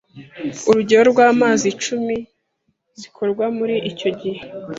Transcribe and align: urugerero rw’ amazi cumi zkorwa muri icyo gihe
urugerero 0.69 1.07
rw’ 1.13 1.19
amazi 1.31 1.67
cumi 1.83 2.15
zkorwa 3.01 3.45
muri 3.57 3.75
icyo 3.89 4.09
gihe 4.19 4.41